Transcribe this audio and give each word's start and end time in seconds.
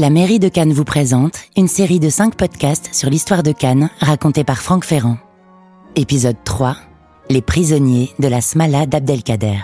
La 0.00 0.08
mairie 0.08 0.38
de 0.38 0.48
Cannes 0.48 0.72
vous 0.72 0.86
présente 0.86 1.40
une 1.58 1.68
série 1.68 2.00
de 2.00 2.08
5 2.08 2.34
podcasts 2.34 2.88
sur 2.94 3.10
l'histoire 3.10 3.42
de 3.42 3.52
Cannes 3.52 3.90
racontée 4.00 4.44
par 4.44 4.62
Franck 4.62 4.86
Ferrand. 4.86 5.18
Épisode 5.94 6.38
3 6.42 6.74
Les 7.28 7.42
prisonniers 7.42 8.08
de 8.18 8.26
la 8.26 8.40
Smala 8.40 8.86
d'Abdelkader. 8.86 9.58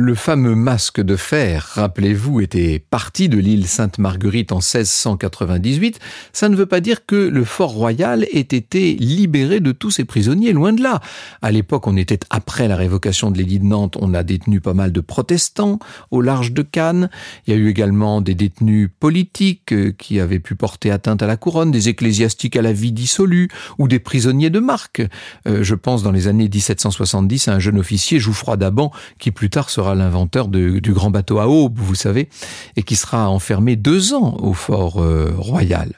Le 0.00 0.14
fameux 0.14 0.54
masque 0.54 1.00
de 1.00 1.16
fer, 1.16 1.72
rappelez-vous, 1.74 2.40
était 2.40 2.78
parti 2.78 3.28
de 3.28 3.36
l'île 3.36 3.66
Sainte-Marguerite 3.66 4.52
en 4.52 4.58
1698. 4.58 5.98
Ça 6.32 6.48
ne 6.48 6.54
veut 6.54 6.66
pas 6.66 6.78
dire 6.78 7.04
que 7.04 7.16
le 7.16 7.42
fort 7.42 7.72
royal 7.72 8.22
ait 8.32 8.38
été 8.38 8.94
libéré 8.94 9.58
de 9.58 9.72
tous 9.72 9.90
ses 9.90 10.04
prisonniers, 10.04 10.52
loin 10.52 10.72
de 10.72 10.84
là. 10.84 11.00
À 11.42 11.50
l'époque, 11.50 11.88
on 11.88 11.96
était 11.96 12.20
après 12.30 12.68
la 12.68 12.76
révocation 12.76 13.32
de 13.32 13.38
l'édit 13.38 13.58
de 13.58 13.64
Nantes, 13.64 13.96
on 14.00 14.14
a 14.14 14.22
détenu 14.22 14.60
pas 14.60 14.72
mal 14.72 14.92
de 14.92 15.00
protestants 15.00 15.80
au 16.12 16.20
large 16.20 16.52
de 16.52 16.62
Cannes. 16.62 17.10
Il 17.48 17.54
y 17.54 17.56
a 17.56 17.58
eu 17.58 17.68
également 17.68 18.20
des 18.20 18.36
détenus 18.36 18.90
politiques 19.00 19.72
euh, 19.72 19.90
qui 19.98 20.20
avaient 20.20 20.38
pu 20.38 20.54
porter 20.54 20.92
atteinte 20.92 21.24
à 21.24 21.26
la 21.26 21.36
couronne, 21.36 21.72
des 21.72 21.88
ecclésiastiques 21.88 22.54
à 22.54 22.62
la 22.62 22.72
vie 22.72 22.92
dissolue 22.92 23.48
ou 23.78 23.88
des 23.88 23.98
prisonniers 23.98 24.50
de 24.50 24.60
marque. 24.60 25.02
Euh, 25.48 25.64
je 25.64 25.74
pense 25.74 26.04
dans 26.04 26.12
les 26.12 26.28
années 26.28 26.48
1770 26.48 27.48
à 27.48 27.54
un 27.54 27.58
jeune 27.58 27.80
officier, 27.80 28.20
Jouffroy 28.20 28.56
d'Aban, 28.56 28.92
qui 29.18 29.32
plus 29.32 29.50
tard 29.50 29.70
sera 29.70 29.87
l'inventeur 29.94 30.48
du 30.48 30.92
grand 30.92 31.10
bateau 31.10 31.38
à 31.38 31.48
aube, 31.48 31.78
vous 31.78 31.94
savez, 31.94 32.28
et 32.76 32.82
qui 32.82 32.96
sera 32.96 33.28
enfermé 33.28 33.76
deux 33.76 34.14
ans 34.14 34.36
au 34.40 34.52
fort 34.52 35.00
euh, 35.02 35.32
royal. 35.36 35.92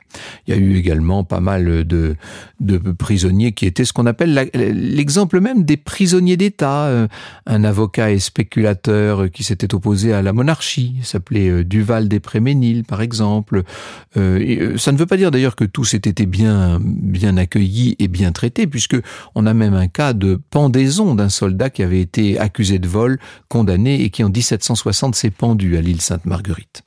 Il 0.47 0.55
y 0.55 0.57
a 0.57 0.61
eu 0.61 0.77
également 0.77 1.25
pas 1.25 1.41
mal 1.41 1.85
de, 1.85 2.17
prisonniers 2.99 3.53
qui 3.53 3.67
étaient 3.67 3.85
ce 3.85 3.93
qu'on 3.93 4.07
appelle 4.07 4.51
l'exemple 4.55 5.41
même 5.41 5.65
des 5.65 5.77
prisonniers 5.77 6.37
d'État. 6.37 6.87
Euh, 6.87 7.09
un 7.47 7.65
avocat 7.65 8.11
et 8.11 8.19
spéculateur 8.19 9.31
qui 9.31 9.45
s'était 9.45 9.75
opposé 9.75 10.13
à 10.13 10.23
la 10.23 10.33
monarchie, 10.33 10.97
s'appelait 11.03 11.49
euh, 11.49 11.65
Duval 11.65 12.09
des 12.09 12.21
Préménil, 12.21 12.85
par 12.85 13.03
exemple. 13.03 13.63
ça 14.15 14.21
ne 14.21 14.97
veut 14.97 15.07
pas 15.07 15.17
dire 15.17 15.31
d'ailleurs 15.31 15.57
que 15.57 15.65
tous 15.65 15.95
aient 15.95 15.99
été 15.99 16.27
bien, 16.27 16.79
bien 16.83 17.37
accueillis 17.37 17.97
et 17.99 18.09
bien 18.09 18.33
traités, 18.33 18.67
puisque 18.67 18.97
on 19.35 19.47
a 19.47 19.55
même 19.55 19.75
un 19.75 19.89
cas 19.89 20.13
de 20.13 20.41
pendaison 20.51 21.15
d'un 21.15 21.29
soldat 21.29 21.71
qui 21.71 21.83
avait 21.83 22.01
été 22.01 22.39
accusé 22.39 22.79
de 22.79 22.89
vol, 22.89 23.19
condamné 23.49 23.80
et 23.87 24.11
qui 24.11 24.25
en 24.25 24.31
1760 24.31 25.15
s'est 25.15 25.31
pendu 25.31 25.77
à 25.77 25.81
l'île 25.81 26.01
Sainte-Marguerite. 26.01 26.83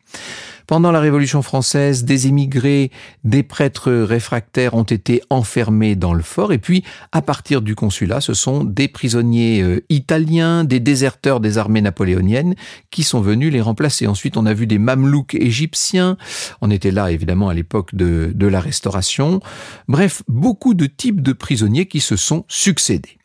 Pendant 0.66 0.92
la 0.92 1.02
Révolution 1.02 1.42
française, 1.42 2.06
des 2.06 2.28
émigrés, 2.28 2.90
des 3.26 3.44
prêtres 3.44 3.92
réfractaires 3.92 4.76
ont 4.76 4.84
été 4.84 5.22
enfermés 5.30 5.96
dans 5.96 6.14
le 6.14 6.24
fort 6.24 6.54
et 6.54 6.58
puis, 6.58 6.84
à 7.12 7.22
partir 7.22 7.62
du 7.62 7.76
consulat, 7.76 8.22
ce 8.22 8.34
sont 8.34 8.64
des 8.64 8.88
prisonniers 8.88 9.62
euh, 9.62 9.84
italiens, 9.90 10.64
des 10.64 10.80
déserteurs 10.80 11.42
des 11.42 11.58
armées 11.58 11.82
napoléoniennes 11.82 12.56
qui 12.92 13.04
sont 13.04 13.20
venus 13.20 13.52
les 13.52 13.62
remplacer. 13.62 14.08
Ensuite, 14.08 14.38
on 14.38 14.46
a 14.46 14.54
vu 14.54 14.66
des 14.66 14.80
mamelouks 14.80 15.36
égyptiens. 15.36 16.18
On 16.62 16.72
était 16.72 16.92
là, 16.92 17.12
évidemment, 17.12 17.50
à 17.50 17.54
l'époque 17.54 17.94
de, 17.94 18.32
de 18.34 18.48
la 18.48 18.62
Restauration. 18.62 19.42
Bref, 19.90 20.24
beaucoup 20.30 20.74
de 20.74 20.86
types 20.86 21.22
de 21.22 21.34
prisonniers 21.34 21.88
qui 21.88 22.00
se 22.00 22.16
sont 22.16 22.46
succédés. 22.48 23.18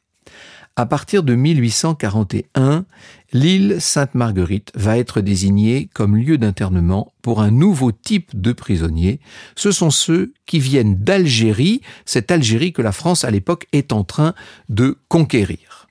À 0.78 0.86
partir 0.86 1.24
de 1.24 1.34
1841, 1.34 2.84
l'île 3.32 3.78
Sainte-Marguerite 3.80 4.70
va 4.76 4.96
être 4.96 5.20
désignée 5.20 5.90
comme 5.92 6.16
lieu 6.16 6.38
d'internement 6.38 7.12
pour 7.20 7.42
un 7.42 7.50
nouveau 7.50 7.90
type 7.90 8.40
de 8.40 8.52
prisonniers. 8.52 9.18
Ce 9.56 9.72
sont 9.72 9.90
ceux 9.90 10.34
qui 10.46 10.60
viennent 10.60 10.94
d'Algérie, 10.94 11.80
cette 12.04 12.30
Algérie 12.30 12.72
que 12.72 12.80
la 12.80 12.92
France 12.92 13.24
à 13.24 13.32
l'époque 13.32 13.66
est 13.72 13.92
en 13.92 14.04
train 14.04 14.34
de 14.68 14.96
conquérir. 15.08 15.88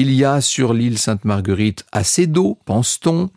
Il 0.00 0.12
y 0.12 0.24
a 0.24 0.40
sur 0.40 0.74
l'île 0.74 0.96
Sainte-Marguerite 0.96 1.84
assez 1.90 2.28
d'eau, 2.28 2.56
pense-t-on. 2.66 3.30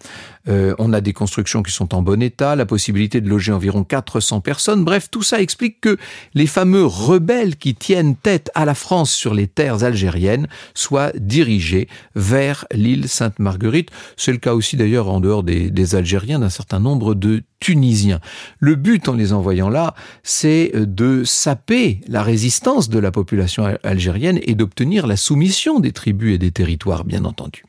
Euh, 0.47 0.75
on 0.77 0.93
a 0.93 1.01
des 1.01 1.11
constructions 1.11 1.63
qui 1.63 1.71
sont 1.71 1.95
en 1.95 2.03
bon 2.03 2.21
état, 2.21 2.55
la 2.55 2.67
possibilité 2.67 3.19
de 3.19 3.27
loger 3.27 3.51
environ 3.51 3.83
400 3.83 4.41
personnes. 4.41 4.83
Bref, 4.83 5.09
tout 5.09 5.23
ça 5.23 5.41
explique 5.41 5.81
que 5.81 5.97
les 6.35 6.45
fameux 6.45 6.85
rebelles 6.85 7.55
qui 7.55 7.73
tiennent 7.73 8.15
tête 8.15 8.51
à 8.53 8.65
la 8.65 8.75
France 8.75 9.11
sur 9.11 9.33
les 9.33 9.47
terres 9.47 9.83
algériennes 9.83 10.47
soient 10.75 11.11
dirigés 11.15 11.87
vers 12.15 12.65
l'île 12.71 13.07
Sainte-Marguerite. 13.07 13.89
C'est 14.15 14.31
le 14.31 14.37
cas 14.37 14.53
aussi 14.53 14.77
d'ailleurs 14.77 15.09
en 15.09 15.19
dehors 15.19 15.41
des, 15.41 15.71
des 15.71 15.95
Algériens 15.95 16.39
d'un 16.39 16.49
certain 16.49 16.79
nombre 16.79 17.15
de 17.15 17.41
Tunisiens. 17.59 18.19
Le 18.59 18.75
but 18.75 19.07
en 19.07 19.13
les 19.13 19.33
envoyant 19.33 19.69
là, 19.69 19.93
c'est 20.23 20.71
de 20.75 21.23
saper 21.23 22.01
la 22.07 22.23
résistance 22.23 22.89
de 22.89 22.97
la 22.97 23.11
population 23.11 23.77
algérienne 23.83 24.39
et 24.41 24.55
d'obtenir 24.55 25.05
la 25.05 25.15
soumission 25.15 25.79
des 25.79 25.91
tribus 25.91 26.33
et 26.33 26.37
des 26.39 26.50
territoires, 26.51 27.03
bien 27.03 27.25
entendu. 27.25 27.63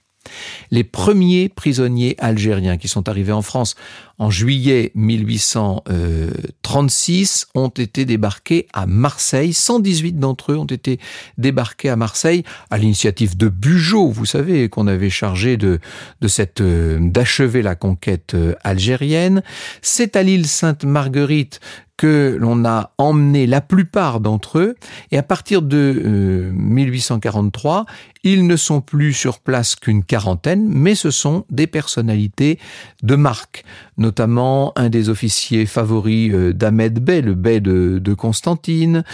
Les 0.70 0.84
premiers 0.84 1.48
prisonniers 1.48 2.14
algériens 2.18 2.76
qui 2.76 2.88
sont 2.88 3.08
arrivés 3.08 3.32
en 3.32 3.42
France 3.42 3.74
en 4.22 4.30
juillet 4.30 4.92
1836 4.94 7.48
ont 7.56 7.70
été 7.70 8.04
débarqués 8.04 8.68
à 8.72 8.86
Marseille. 8.86 9.52
118 9.52 10.20
d'entre 10.20 10.52
eux 10.52 10.56
ont 10.56 10.64
été 10.64 11.00
débarqués 11.38 11.88
à 11.88 11.96
Marseille 11.96 12.44
à 12.70 12.78
l'initiative 12.78 13.36
de 13.36 13.48
Bugeaud, 13.48 14.10
vous 14.10 14.24
savez, 14.24 14.68
qu'on 14.68 14.86
avait 14.86 15.10
chargé 15.10 15.56
de, 15.56 15.80
de 16.20 16.28
cette, 16.28 16.60
euh, 16.60 17.00
d'achever 17.00 17.62
la 17.62 17.74
conquête 17.74 18.34
euh, 18.34 18.54
algérienne. 18.62 19.42
C'est 19.80 20.14
à 20.14 20.22
l'île 20.22 20.46
Sainte-Marguerite 20.46 21.58
que 22.02 22.36
l'on 22.40 22.64
a 22.64 22.90
emmené 22.98 23.46
la 23.46 23.60
plupart 23.60 24.18
d'entre 24.18 24.58
eux, 24.58 24.74
et 25.12 25.18
à 25.18 25.22
partir 25.22 25.62
de 25.62 26.50
1843, 26.52 27.80
euh, 27.80 27.84
ils 28.24 28.46
ne 28.46 28.56
sont 28.56 28.80
plus 28.80 29.12
sur 29.12 29.38
place 29.38 29.76
qu'une 29.76 30.02
quarantaine, 30.02 30.68
mais 30.68 30.96
ce 30.96 31.12
sont 31.12 31.44
des 31.50 31.68
personnalités 31.68 32.58
de 33.04 33.14
marque, 33.14 33.64
notamment 33.96 34.72
un 34.76 34.88
des 34.88 35.08
officiers 35.08 35.66
favoris 35.66 36.32
euh, 36.32 36.52
d'Ahmed 36.52 36.98
Bey, 36.98 37.20
le 37.20 37.34
bey 37.34 37.60
de, 37.60 38.14
Constantine, 38.14 39.04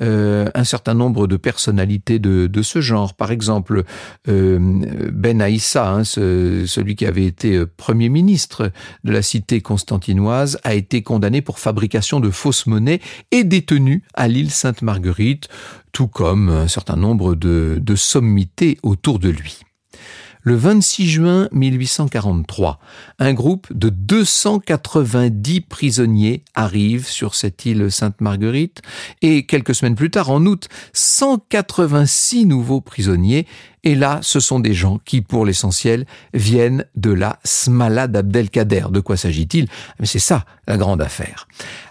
euh, 0.00 0.48
un 0.54 0.64
certain 0.64 0.94
nombre 0.94 1.26
de 1.26 1.36
personnalités 1.36 2.18
de, 2.18 2.62
ce 2.62 2.80
genre. 2.80 3.14
Par 3.14 3.30
exemple, 3.30 3.84
Ben 4.26 5.40
Aïssa, 5.40 5.90
hein, 5.90 6.04
celui 6.04 6.96
qui 6.96 7.06
avait 7.06 7.26
été 7.26 7.64
premier 7.66 8.08
ministre 8.08 8.72
de 9.04 9.12
la 9.12 9.22
cité 9.22 9.60
constantinoise, 9.60 10.58
a 10.64 10.74
été 10.74 11.02
condamné 11.02 11.42
pour 11.42 11.58
fabrication 11.58 12.18
de 12.18 12.30
fausse 12.30 12.66
monnaie 12.66 13.00
est 13.30 13.44
détenu 13.44 14.02
à 14.14 14.26
l'île 14.26 14.50
Sainte-Marguerite, 14.50 15.48
tout 15.92 16.08
comme 16.08 16.48
un 16.48 16.68
certain 16.68 16.96
nombre 16.96 17.34
de, 17.34 17.78
de 17.80 17.94
sommités 17.94 18.78
autour 18.82 19.18
de 19.18 19.28
lui. 19.28 19.65
Le 20.48 20.54
26 20.54 21.08
juin 21.08 21.48
1843, 21.50 22.78
un 23.18 23.34
groupe 23.34 23.66
de 23.72 23.88
290 23.88 25.62
prisonniers 25.62 26.44
arrive 26.54 27.08
sur 27.08 27.34
cette 27.34 27.66
île 27.66 27.90
Sainte-Marguerite 27.90 28.80
et 29.22 29.44
quelques 29.44 29.74
semaines 29.74 29.96
plus 29.96 30.12
tard, 30.12 30.30
en 30.30 30.46
août, 30.46 30.68
186 30.92 32.46
nouveaux 32.46 32.80
prisonniers 32.80 33.44
et 33.86 33.94
là, 33.94 34.18
ce 34.20 34.40
sont 34.40 34.58
des 34.58 34.74
gens 34.74 34.98
qui, 35.04 35.20
pour 35.20 35.46
l'essentiel, 35.46 36.06
viennent 36.34 36.86
de 36.96 37.12
la 37.12 37.38
Smala 37.44 38.08
d'Abdelkader. 38.08 38.86
De 38.90 38.98
quoi 38.98 39.16
s'agit-il? 39.16 39.68
Mais 40.00 40.06
c'est 40.06 40.18
ça, 40.18 40.44
la 40.66 40.76
grande 40.76 41.00
affaire. 41.00 41.46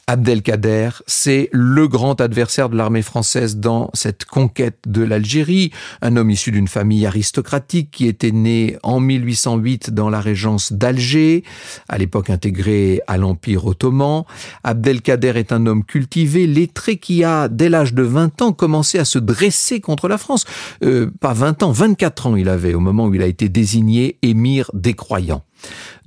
Abdelkader, 0.08 0.90
c'est 1.08 1.50
le 1.52 1.88
grand 1.88 2.22
adversaire 2.22 2.70
de 2.70 2.78
l'armée 2.78 3.02
française 3.02 3.58
dans 3.58 3.90
cette 3.94 4.26
conquête 4.26 4.78
de 4.86 5.02
l'Algérie, 5.02 5.72
un 6.04 6.16
homme 6.16 6.30
issu 6.30 6.52
d'une 6.52 6.68
famille 6.68 7.08
aristocratique 7.08 7.90
qui 7.90 8.06
était 8.06 8.32
né 8.32 8.78
en 8.84 9.00
1808 9.00 9.92
dans 9.92 10.12
la 10.12 10.22
régence 10.22 10.74
d'Alger, 10.74 11.44
à 11.90 11.98
l'époque 11.98 12.30
intégrée 12.30 13.02
à 13.08 13.18
l'Empire 13.18 13.66
ottoman. 13.66 14.26
Abdelkader 14.64 15.34
est 15.38 15.52
un 15.52 15.66
homme 15.66 15.84
cultivé, 15.84 16.46
lettré, 16.46 16.98
qui 16.98 17.24
a, 17.24 17.48
dès 17.48 17.70
l'âge 17.70 17.96
de 17.96 18.04
20 18.04 18.44
ans, 18.44 18.54
commencé 18.54 19.00
à 19.00 19.06
se 19.06 19.18
dresser 19.18 19.80
contre 19.80 20.08
la 20.08 20.20
France. 20.20 20.46
Euh, 20.84 21.10
pas 21.20 21.34
20 21.34 21.64
ans, 21.64 21.72
24 21.86 22.28
ans 22.28 22.36
il 22.36 22.50
avait 22.50 22.74
au 22.74 22.80
moment 22.80 23.06
où 23.06 23.14
il 23.14 23.22
a 23.22 23.28
été 23.28 23.48
désigné 23.48 24.18
émir 24.24 24.72
des 24.74 24.96
croyants. 24.96 25.44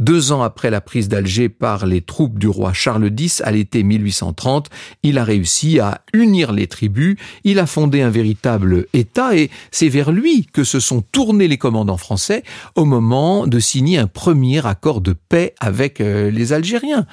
Deux 0.00 0.32
ans 0.32 0.42
après 0.42 0.70
la 0.70 0.80
prise 0.80 1.08
d'Alger 1.08 1.48
par 1.48 1.86
les 1.86 2.00
troupes 2.00 2.36
du 2.36 2.48
roi 2.48 2.72
Charles 2.72 3.12
X 3.16 3.42
à 3.42 3.52
l'été 3.52 3.84
1830, 3.84 4.70
il 5.04 5.18
a 5.18 5.24
réussi 5.24 5.78
à 5.78 6.00
unir 6.12 6.50
les 6.50 6.66
tribus, 6.66 7.16
il 7.44 7.60
a 7.60 7.66
fondé 7.66 8.02
un 8.02 8.10
véritable 8.10 8.86
État 8.92 9.36
et 9.36 9.50
c'est 9.70 9.88
vers 9.88 10.10
lui 10.10 10.46
que 10.46 10.64
se 10.64 10.80
sont 10.80 11.00
tournés 11.00 11.46
les 11.46 11.58
commandants 11.58 11.96
français 11.96 12.42
au 12.74 12.84
moment 12.84 13.46
de 13.46 13.60
signer 13.60 13.98
un 13.98 14.08
premier 14.08 14.66
accord 14.66 15.00
de 15.00 15.12
paix 15.12 15.54
avec 15.60 16.00
euh, 16.00 16.28
les 16.32 16.52
Algériens. 16.52 17.06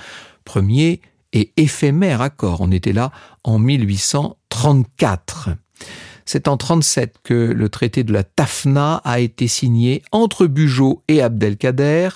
Premier 0.44 1.01
et 1.34 1.51
éphémère 1.56 2.22
accord, 2.22 2.62
on 2.62 2.72
était 2.72 2.94
là 2.94 3.12
en 3.44 3.60
1834. 3.60 5.50
C'est 6.25 6.48
en 6.48 6.57
37 6.57 7.18
que 7.24 7.33
le 7.33 7.69
traité 7.69 8.04
de 8.04 8.12
la 8.12 8.24
Tafna 8.24 9.00
a 9.06 9.19
été 9.19 9.48
signé 9.48 10.01
entre 10.12 10.48
Bugeaud 10.48 11.04
et 11.07 11.22
Abdelkader. 11.22 12.10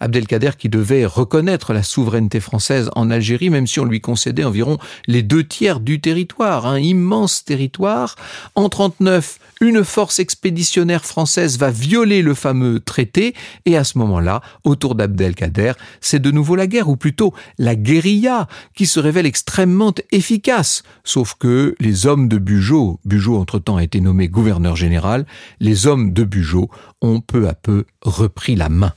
Abdelkader 0.00 0.50
qui 0.58 0.68
devait 0.68 1.06
reconnaître 1.06 1.72
la 1.72 1.84
souveraineté 1.84 2.40
française 2.40 2.90
en 2.96 3.08
Algérie, 3.08 3.50
même 3.50 3.68
si 3.68 3.78
on 3.78 3.84
lui 3.84 4.00
concédait 4.00 4.42
environ 4.42 4.78
les 5.06 5.22
deux 5.22 5.44
tiers 5.44 5.78
du 5.78 6.00
territoire, 6.00 6.66
un 6.66 6.78
immense 6.78 7.44
territoire. 7.44 8.16
En 8.56 8.68
39, 8.68 9.38
une 9.62 9.84
force 9.84 10.18
expéditionnaire 10.18 11.04
française 11.04 11.56
va 11.56 11.70
violer 11.70 12.20
le 12.20 12.34
fameux 12.34 12.80
traité, 12.80 13.32
et 13.64 13.76
à 13.76 13.84
ce 13.84 13.96
moment-là, 13.98 14.42
autour 14.64 14.96
d'Abdelkader, 14.96 15.72
c'est 16.00 16.20
de 16.20 16.32
nouveau 16.32 16.56
la 16.56 16.66
guerre, 16.66 16.88
ou 16.88 16.96
plutôt 16.96 17.32
la 17.58 17.76
guérilla, 17.76 18.48
qui 18.74 18.86
se 18.86 18.98
révèle 18.98 19.24
extrêmement 19.24 19.94
efficace. 20.10 20.82
Sauf 21.04 21.34
que 21.38 21.76
les 21.78 22.06
hommes 22.06 22.28
de 22.28 22.38
Bugeaud, 22.38 22.98
Bugeaud 23.04 23.38
entre-temps 23.38 23.76
a 23.76 23.84
été 23.84 24.00
nommé 24.00 24.28
gouverneur 24.28 24.74
général, 24.74 25.26
les 25.60 25.86
hommes 25.86 26.12
de 26.12 26.24
Bugeaud 26.24 26.68
ont 27.00 27.20
peu 27.20 27.48
à 27.48 27.54
peu 27.54 27.84
repris 28.02 28.56
la 28.56 28.68
main. 28.68 28.92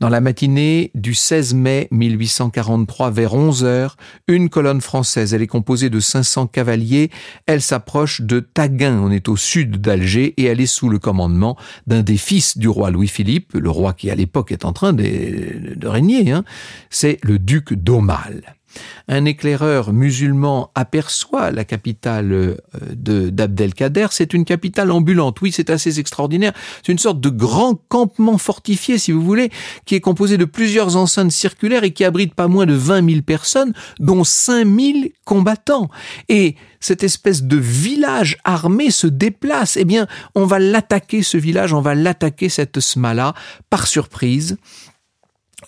Dans 0.00 0.08
la 0.08 0.20
matinée 0.20 0.90
du 0.94 1.14
16 1.14 1.54
mai 1.54 1.88
1843, 1.90 3.10
vers 3.10 3.34
11 3.34 3.64
heures, 3.64 3.96
une 4.28 4.48
colonne 4.48 4.80
française, 4.80 5.34
elle 5.34 5.42
est 5.42 5.46
composée 5.46 5.90
de 5.90 6.00
500 6.00 6.46
cavaliers, 6.46 7.10
elle 7.46 7.60
s'approche 7.60 8.20
de 8.20 8.40
Taguin, 8.40 8.98
on 8.98 9.10
est 9.10 9.28
au 9.28 9.36
sud 9.36 9.80
d'Alger, 9.80 10.34
et 10.36 10.44
elle 10.44 10.60
est 10.60 10.66
sous 10.66 10.88
le 10.88 10.98
commandement 10.98 11.56
d'un 11.86 12.02
des 12.02 12.16
fils 12.16 12.58
du 12.58 12.68
roi 12.68 12.90
Louis-Philippe, 12.90 13.52
le 13.54 13.70
roi 13.70 13.92
qui 13.92 14.10
à 14.10 14.14
l'époque 14.14 14.52
est 14.52 14.64
en 14.64 14.72
train 14.72 14.92
de, 14.92 15.86
régner, 15.86 16.32
hein. 16.32 16.44
c'est 16.90 17.18
le 17.22 17.38
duc 17.38 17.74
d'Aumale 17.74 18.56
un 19.08 19.24
éclaireur 19.24 19.92
musulman 19.92 20.70
aperçoit 20.74 21.50
la 21.50 21.64
capitale 21.64 22.32
euh, 22.32 22.56
de 22.94 23.30
d'Abdelkader, 23.30 24.08
c'est 24.10 24.34
une 24.34 24.44
capitale 24.44 24.90
ambulante. 24.90 25.40
Oui, 25.40 25.52
c'est 25.52 25.70
assez 25.70 25.98
extraordinaire. 25.98 26.52
C'est 26.84 26.92
une 26.92 26.98
sorte 26.98 27.20
de 27.20 27.28
grand 27.28 27.74
campement 27.88 28.38
fortifié, 28.38 28.98
si 28.98 29.12
vous 29.12 29.22
voulez, 29.22 29.50
qui 29.84 29.94
est 29.94 30.00
composé 30.00 30.36
de 30.36 30.44
plusieurs 30.44 30.96
enceintes 30.96 31.32
circulaires 31.32 31.84
et 31.84 31.92
qui 31.92 32.04
abrite 32.04 32.34
pas 32.34 32.48
moins 32.48 32.66
de 32.66 32.74
20 32.74 33.08
000 33.08 33.22
personnes, 33.22 33.72
dont 33.98 34.24
5 34.24 34.66
000 34.66 34.98
combattants. 35.24 35.88
Et 36.28 36.56
cette 36.80 37.04
espèce 37.04 37.42
de 37.42 37.56
village 37.56 38.38
armé 38.44 38.90
se 38.90 39.06
déplace. 39.06 39.76
Eh 39.76 39.84
bien, 39.84 40.06
on 40.34 40.46
va 40.46 40.58
l'attaquer, 40.58 41.22
ce 41.22 41.36
village, 41.36 41.72
on 41.72 41.80
va 41.80 41.94
l'attaquer, 41.94 42.48
cette 42.48 42.80
smala, 42.80 43.34
par 43.68 43.86
surprise. 43.86 44.56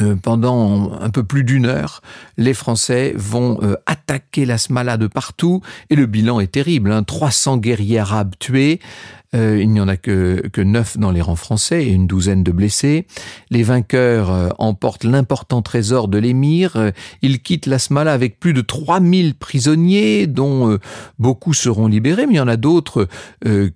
Euh, 0.01 0.17
pendant 0.17 0.93
un 1.01 1.11
peu 1.11 1.23
plus 1.23 1.45
d'une 1.45 1.67
heure, 1.67 2.01
les 2.39 2.55
Français 2.55 3.13
vont 3.15 3.59
euh, 3.63 3.77
attaquer 3.85 4.47
la 4.47 4.57
Smala 4.57 4.97
de 4.97 5.07
partout 5.07 5.61
et 5.91 5.97
le 5.97 6.07
bilan 6.07 6.41
est 6.41 6.53
terrible. 6.53 6.93
Hein. 6.93 7.03
300 7.03 7.59
guerriers 7.59 7.99
arabes 7.99 8.35
tués, 8.39 8.81
euh, 9.35 9.59
il 9.63 9.71
n'y 9.71 9.81
en 9.81 9.89
a 9.89 9.97
que, 9.97 10.47
que 10.53 10.61
neuf 10.61 10.99
dans 10.99 11.11
les 11.11 11.23
rangs 11.23 11.37
français 11.37 11.85
et 11.85 11.93
une 11.93 12.07
douzaine 12.07 12.43
de 12.43 12.53
blessés. 12.53 13.07
Les 13.51 13.63
vainqueurs 13.63 14.31
euh, 14.31 14.49
emportent 14.59 15.05
l'important 15.05 15.63
trésor 15.63 16.09
de 16.09 16.19
l'émir. 16.19 16.77
Euh, 16.77 16.91
ils 17.23 17.41
quittent 17.41 17.67
la 17.67 17.79
Smala 17.79 18.13
avec 18.13 18.39
plus 18.39 18.53
de 18.53 18.61
3000 18.61 19.35
prisonniers, 19.35 20.27
dont 20.27 20.79
beaucoup 21.19 21.55
seront 21.55 21.87
libérés, 21.87 22.27
mais 22.27 22.35
il 22.35 22.37
y 22.37 22.41
en 22.41 22.49
a 22.49 22.57
d'autres 22.57 23.09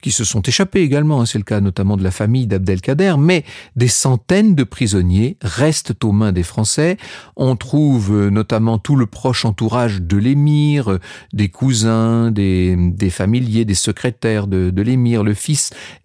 qui 0.00 0.11
se 0.11 0.25
sont 0.25 0.43
échappés 0.43 0.81
également. 0.81 1.20
Hein. 1.20 1.26
C'est 1.26 1.38
le 1.38 1.44
cas 1.44 1.61
notamment 1.61 1.97
de 1.97 2.05
la 2.05 2.11
famille 2.11 2.47
d'Abdelkader. 2.47 3.14
Mais 3.19 3.44
des 3.76 3.88
centaines 3.88 4.55
de 4.55 4.64
prisonniers 4.64 5.37
restent 5.43 6.05
aux 6.05 6.12
mains 6.12 6.32
des 6.32 6.43
Français. 6.43 6.97
On 7.37 7.56
trouve 7.56 8.29
notamment 8.29 8.79
tout 8.79 8.97
le 8.97 9.06
proche 9.06 9.44
entourage 9.44 10.03
de 10.03 10.17
l'émir, 10.17 10.99
des 11.32 11.49
cousins, 11.49 12.31
des, 12.31 12.76
des 12.76 13.11
familiers, 13.11 13.64
des 13.64 13.75
secrétaires 13.75 14.47
de, 14.47 14.70
de 14.70 14.82
l'émir, 14.82 15.23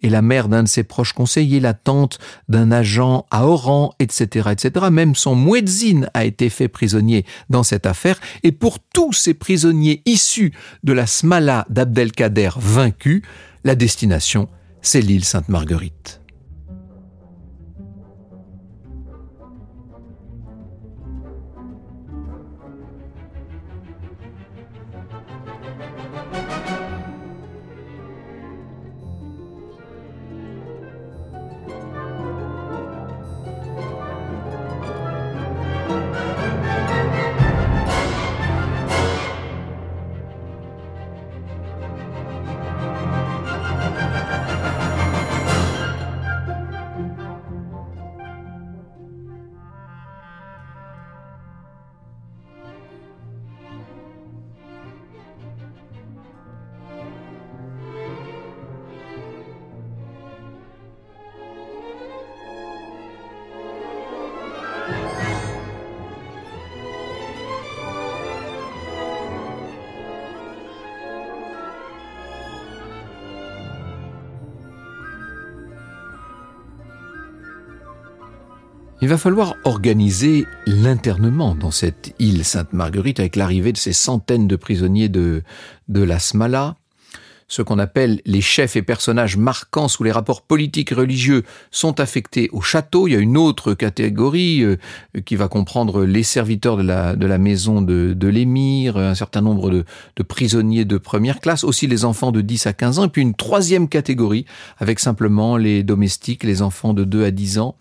et 0.02 0.08
la 0.08 0.22
mère 0.22 0.48
d'un 0.48 0.62
de 0.62 0.68
ses 0.68 0.82
proches 0.82 1.12
conseillers, 1.12 1.60
la 1.60 1.74
tante 1.74 2.18
d'un 2.48 2.70
agent 2.70 3.26
à 3.30 3.46
Oran, 3.46 3.94
etc., 3.98 4.50
etc. 4.52 4.86
Même 4.90 5.14
son 5.14 5.36
muezzin 5.36 6.06
a 6.14 6.24
été 6.24 6.48
fait 6.50 6.68
prisonnier 6.68 7.24
dans 7.50 7.62
cette 7.62 7.86
affaire. 7.86 8.20
Et 8.42 8.52
pour 8.52 8.78
tous 8.78 9.12
ces 9.12 9.34
prisonniers 9.34 10.02
issus 10.06 10.52
de 10.84 10.92
la 10.92 11.06
Smala 11.06 11.66
d'Abdelkader 11.68 12.50
vaincu, 12.56 13.22
la 13.64 13.74
destination, 13.74 14.48
c'est 14.80 15.00
l'île 15.00 15.24
Sainte-Marguerite. 15.24 16.21
Il 79.02 79.08
va 79.08 79.18
falloir 79.18 79.56
organiser 79.64 80.46
l'internement 80.64 81.56
dans 81.56 81.72
cette 81.72 82.14
île 82.20 82.44
Sainte-Marguerite 82.44 83.18
avec 83.18 83.34
l'arrivée 83.34 83.72
de 83.72 83.76
ces 83.76 83.92
centaines 83.92 84.46
de 84.46 84.54
prisonniers 84.54 85.08
de, 85.08 85.42
de 85.88 86.02
la 86.04 86.20
Smala. 86.20 86.76
Ce 87.48 87.62
qu'on 87.62 87.80
appelle 87.80 88.22
les 88.26 88.40
chefs 88.40 88.76
et 88.76 88.82
personnages 88.82 89.36
marquants 89.36 89.88
sous 89.88 90.04
les 90.04 90.12
rapports 90.12 90.42
politiques 90.42 90.92
et 90.92 90.94
religieux 90.94 91.42
sont 91.72 91.98
affectés 91.98 92.48
au 92.52 92.60
château. 92.60 93.08
Il 93.08 93.14
y 93.14 93.16
a 93.16 93.18
une 93.18 93.36
autre 93.36 93.74
catégorie 93.74 94.62
euh, 94.62 94.76
qui 95.24 95.34
va 95.34 95.48
comprendre 95.48 96.04
les 96.04 96.22
serviteurs 96.22 96.76
de 96.76 96.84
la, 96.84 97.16
de 97.16 97.26
la 97.26 97.38
maison 97.38 97.82
de, 97.82 98.12
de 98.12 98.28
l'émir, 98.28 98.96
un 98.98 99.16
certain 99.16 99.40
nombre 99.40 99.68
de, 99.68 99.84
de 100.14 100.22
prisonniers 100.22 100.84
de 100.84 100.96
première 100.96 101.40
classe, 101.40 101.64
aussi 101.64 101.88
les 101.88 102.04
enfants 102.04 102.30
de 102.30 102.40
10 102.40 102.68
à 102.68 102.72
15 102.72 103.00
ans, 103.00 103.04
et 103.06 103.08
puis 103.08 103.22
une 103.22 103.34
troisième 103.34 103.88
catégorie 103.88 104.46
avec 104.78 105.00
simplement 105.00 105.56
les 105.56 105.82
domestiques, 105.82 106.44
les 106.44 106.62
enfants 106.62 106.94
de 106.94 107.02
2 107.02 107.24
à 107.24 107.32
10 107.32 107.58
ans. 107.58 107.74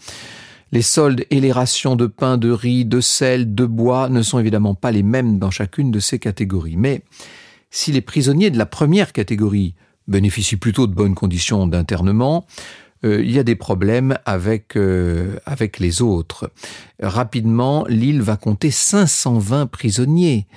Les 0.71 0.81
soldes 0.81 1.25
et 1.29 1.41
les 1.41 1.51
rations 1.51 1.95
de 1.95 2.07
pain, 2.07 2.37
de 2.37 2.49
riz, 2.49 2.85
de 2.85 3.01
sel, 3.01 3.53
de 3.53 3.65
bois 3.65 4.07
ne 4.09 4.21
sont 4.21 4.39
évidemment 4.39 4.73
pas 4.73 4.91
les 4.91 5.03
mêmes 5.03 5.37
dans 5.37 5.51
chacune 5.51 5.91
de 5.91 5.99
ces 5.99 6.17
catégories. 6.17 6.77
Mais 6.77 7.01
si 7.69 7.91
les 7.91 8.01
prisonniers 8.01 8.51
de 8.51 8.57
la 8.57 8.65
première 8.65 9.11
catégorie 9.11 9.75
bénéficient 10.07 10.57
plutôt 10.57 10.87
de 10.87 10.93
bonnes 10.93 11.15
conditions 11.15 11.67
d'internement, 11.67 12.45
euh, 13.03 13.23
il 13.23 13.31
y 13.31 13.39
a 13.39 13.43
des 13.43 13.55
problèmes 13.55 14.17
avec, 14.25 14.75
euh, 14.75 15.37
avec 15.45 15.79
les 15.79 16.01
autres. 16.01 16.51
Rapidement, 17.01 17.85
l'île 17.87 18.21
va 18.21 18.37
compter 18.37 18.71
520 18.71 19.65
prisonniers. 19.67 20.47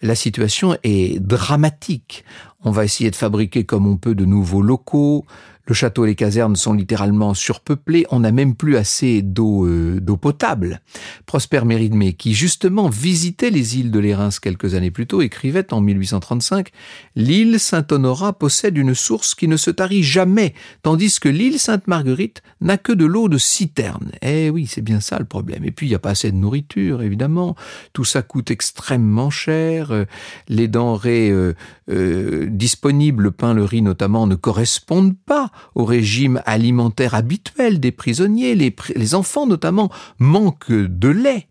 La 0.00 0.14
situation 0.14 0.76
est 0.82 1.20
dramatique. 1.20 2.24
On 2.64 2.70
va 2.70 2.84
essayer 2.84 3.10
de 3.10 3.16
fabriquer 3.16 3.64
comme 3.64 3.86
on 3.86 3.96
peut 3.96 4.14
de 4.14 4.24
nouveaux 4.24 4.62
locaux, 4.62 5.26
le 5.70 5.74
château 5.74 6.04
et 6.04 6.08
les 6.08 6.14
casernes 6.16 6.56
sont 6.56 6.72
littéralement 6.72 7.32
surpeuplés. 7.32 8.04
On 8.10 8.18
n'a 8.18 8.32
même 8.32 8.56
plus 8.56 8.76
assez 8.76 9.22
d'eau 9.22 9.68
euh, 9.68 10.00
d'eau 10.00 10.16
potable. 10.16 10.80
Prosper 11.26 11.64
Méridmé, 11.64 12.14
qui 12.14 12.34
justement 12.34 12.88
visitait 12.88 13.50
les 13.50 13.78
îles 13.78 13.92
de 13.92 14.00
l'Érins 14.00 14.30
quelques 14.42 14.74
années 14.74 14.90
plus 14.90 15.06
tôt, 15.06 15.22
écrivait 15.22 15.72
en 15.72 15.80
1835 15.80 16.70
L'île 17.14 17.60
Saint-Honorat 17.60 18.32
possède 18.32 18.76
une 18.76 18.96
source 18.96 19.36
qui 19.36 19.46
ne 19.46 19.56
se 19.56 19.70
tarit 19.70 20.02
jamais, 20.02 20.54
tandis 20.82 21.20
que 21.20 21.28
l'île 21.28 21.60
Sainte-Marguerite 21.60 22.42
n'a 22.60 22.76
que 22.76 22.92
de 22.92 23.04
l'eau 23.04 23.28
de 23.28 23.38
citerne. 23.38 24.10
Eh 24.22 24.50
oui, 24.50 24.66
c'est 24.66 24.82
bien 24.82 24.98
ça 24.98 25.20
le 25.20 25.24
problème. 25.24 25.64
Et 25.64 25.70
puis 25.70 25.86
il 25.86 25.90
n'y 25.90 25.94
a 25.94 26.00
pas 26.00 26.10
assez 26.10 26.32
de 26.32 26.36
nourriture, 26.36 27.00
évidemment. 27.00 27.54
Tout 27.92 28.04
ça 28.04 28.22
coûte 28.22 28.50
extrêmement 28.50 29.30
cher. 29.30 29.92
Euh, 29.92 30.04
les 30.48 30.66
denrées 30.66 31.30
euh, 31.30 31.54
euh, 31.90 32.46
disponibles, 32.48 33.24
le 33.24 33.30
pain, 33.30 33.54
le 33.54 33.64
riz 33.64 33.82
notamment, 33.82 34.26
ne 34.26 34.34
correspondent 34.34 35.16
pas 35.26 35.50
au 35.74 35.84
régime 35.84 36.40
alimentaire 36.46 37.14
habituel 37.14 37.80
des 37.80 37.92
prisonniers. 37.92 38.54
Les, 38.54 39.14
enfants 39.14 39.46
notamment 39.46 39.90
manquent 40.18 40.70
de 40.70 41.08
lait. 41.08 41.48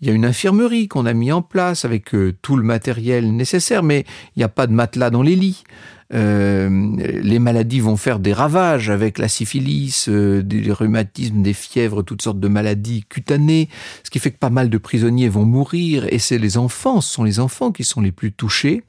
Il 0.00 0.08
y 0.08 0.10
a 0.10 0.14
une 0.14 0.24
infirmerie 0.24 0.88
qu'on 0.88 1.04
a 1.04 1.12
mis 1.12 1.30
en 1.30 1.42
place 1.42 1.84
avec 1.84 2.14
euh, 2.14 2.34
tout 2.40 2.56
le 2.56 2.62
matériel 2.62 3.36
nécessaire, 3.36 3.82
mais 3.82 4.06
il 4.34 4.38
n'y 4.38 4.44
a 4.44 4.48
pas 4.48 4.66
de 4.66 4.72
matelas 4.72 5.10
dans 5.10 5.22
les 5.22 5.36
lits. 5.36 5.62
Euh, 6.12 6.96
les 7.22 7.38
maladies 7.38 7.80
vont 7.80 7.96
faire 7.96 8.18
des 8.18 8.32
ravages 8.32 8.90
avec 8.90 9.18
la 9.18 9.28
syphilis, 9.28 10.08
euh, 10.08 10.42
des 10.42 10.72
rhumatismes, 10.72 11.42
des 11.42 11.52
fièvres, 11.52 12.02
toutes 12.02 12.22
sortes 12.22 12.40
de 12.40 12.48
maladies 12.48 13.04
cutanées, 13.08 13.68
ce 14.02 14.10
qui 14.10 14.18
fait 14.18 14.32
que 14.32 14.38
pas 14.38 14.50
mal 14.50 14.70
de 14.70 14.78
prisonniers 14.78 15.28
vont 15.28 15.44
mourir, 15.44 16.06
et 16.12 16.18
c'est 16.18 16.38
les 16.38 16.58
enfants, 16.58 17.00
ce 17.00 17.12
sont 17.12 17.24
les 17.24 17.38
enfants 17.38 17.70
qui 17.70 17.84
sont 17.84 18.00
les 18.00 18.12
plus 18.12 18.32
touchés. 18.32 18.82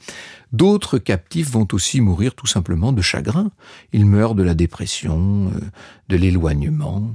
D'autres 0.52 0.98
captifs 0.98 1.52
vont 1.52 1.68
aussi 1.72 2.02
mourir 2.02 2.34
tout 2.34 2.48
simplement 2.48 2.92
de 2.92 3.02
chagrin. 3.02 3.52
Ils 3.94 4.06
meurent 4.06 4.36
de 4.36 4.44
la 4.44 4.56
dépression, 4.56 5.52
euh, 5.56 5.60
de 6.10 6.16
l'éloignement, 6.18 7.14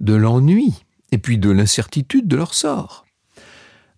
de 0.00 0.14
l'ennui, 0.14 0.84
et 1.12 1.18
puis 1.18 1.38
de 1.38 1.50
l'incertitude 1.50 2.28
de 2.28 2.36
leur 2.36 2.54
sort. 2.54 3.04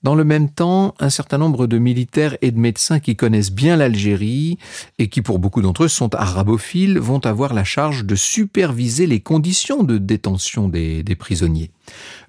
Dans 0.03 0.17
le 0.17 0.25
même 0.25 0.51
temps, 0.51 0.95
un 0.99 1.11
certain 1.11 1.39
nombre 1.39 1.69
de 1.69 1.79
militaires 1.79 2.37
et 2.43 2.51
de 2.51 2.59
médecins 2.59 2.99
qui 2.99 3.15
connaissent 3.15 3.53
bien 3.53 3.77
l'Algérie 3.77 4.59
et 4.99 5.09
qui 5.09 5.23
pour 5.23 5.39
beaucoup 5.39 5.63
d'entre 5.63 5.85
eux 5.85 5.89
sont 5.89 6.15
arabophiles 6.15 6.99
vont 6.99 7.25
avoir 7.25 7.55
la 7.55 7.63
charge 7.63 8.05
de 8.05 8.17
superviser 8.17 9.07
les 9.07 9.21
conditions 9.21 9.85
de 9.85 9.99
détention 9.99 10.69
des, 10.69 11.05
des 11.05 11.15
prisonniers 11.15 11.71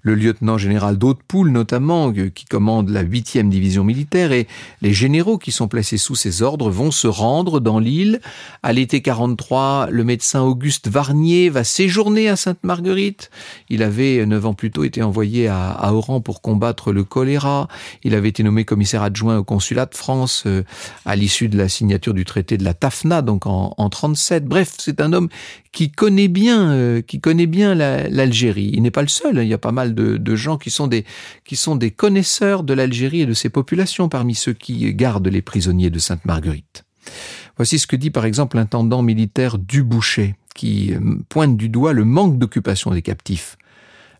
le 0.03 0.15
lieutenant 0.15 0.57
général 0.57 0.97
d'Hautpoul 0.97 1.49
notamment, 1.49 2.11
euh, 2.15 2.29
qui 2.29 2.45
commande 2.45 2.89
la 2.89 3.03
8e 3.03 3.49
division 3.49 3.83
militaire, 3.83 4.31
et 4.31 4.47
les 4.81 4.93
généraux 4.93 5.37
qui 5.37 5.51
sont 5.51 5.67
placés 5.67 5.97
sous 5.97 6.15
ses 6.15 6.41
ordres 6.41 6.69
vont 6.69 6.91
se 6.91 7.07
rendre 7.07 7.59
dans 7.59 7.79
l'île. 7.79 8.19
À 8.61 8.73
l'été 8.73 9.01
43, 9.01 9.87
le 9.89 10.03
médecin 10.03 10.41
Auguste 10.41 10.87
Varnier 10.87 11.49
va 11.49 11.63
séjourner 11.63 12.29
à 12.29 12.35
Sainte-Marguerite. 12.35 13.31
Il 13.69 13.81
avait, 13.81 14.25
neuf 14.25 14.45
ans 14.45 14.53
plus 14.53 14.71
tôt, 14.71 14.83
été 14.83 15.01
envoyé 15.01 15.47
à, 15.47 15.93
Oran 15.93 16.21
pour 16.21 16.41
combattre 16.41 16.91
le 16.91 17.03
choléra. 17.03 17.67
Il 18.03 18.15
avait 18.15 18.29
été 18.29 18.43
nommé 18.43 18.65
commissaire 18.65 19.03
adjoint 19.03 19.37
au 19.37 19.43
consulat 19.43 19.85
de 19.85 19.95
France 19.95 20.43
euh, 20.45 20.63
à 21.05 21.15
l'issue 21.15 21.47
de 21.47 21.57
la 21.57 21.69
signature 21.69 22.13
du 22.13 22.25
traité 22.25 22.57
de 22.57 22.63
la 22.63 22.73
Tafna, 22.73 23.21
donc 23.21 23.45
en, 23.45 23.73
en 23.77 23.89
37. 23.89 24.45
Bref, 24.45 24.73
c'est 24.77 24.99
un 24.99 25.13
homme 25.13 25.29
qui 25.73 25.91
connaît 25.91 26.27
bien, 26.27 26.69
euh, 26.71 27.01
qui 27.01 27.19
connaît 27.19 27.47
bien 27.47 27.73
l'Algérie. 27.75 28.71
Il 28.73 28.83
n'est 28.83 28.91
pas 28.91 29.01
le 29.01 29.07
seul. 29.07 29.42
Il 29.43 29.49
y 29.49 29.53
a 29.53 29.59
pas 29.59 29.71
mal 29.71 29.93
de, 29.93 30.35
gens 30.35 30.57
qui 30.57 30.69
sont 30.69 30.87
des 30.87 31.05
qui 31.45 31.55
sont 31.55 31.75
des 31.75 31.91
connaisseurs 31.91 32.63
de 32.63 32.73
l'Algérie 32.73 33.21
et 33.21 33.25
de 33.25 33.33
ses 33.33 33.49
populations 33.49 34.09
parmi 34.09 34.35
ceux 34.35 34.53
qui 34.53 34.93
gardent 34.93 35.27
les 35.27 35.41
prisonniers 35.41 35.89
de 35.89 35.99
Sainte-Marguerite. 35.99 36.85
Voici 37.57 37.79
ce 37.79 37.87
que 37.87 37.95
dit 37.95 38.09
par 38.09 38.25
exemple 38.25 38.57
l'intendant 38.57 39.03
militaire 39.03 39.57
Duboucher, 39.57 40.35
qui 40.55 40.93
euh, 40.93 40.99
pointe 41.29 41.57
du 41.57 41.69
doigt 41.69 41.93
le 41.93 42.05
manque 42.05 42.39
d'occupation 42.39 42.91
des 42.91 43.01
captifs. 43.01 43.57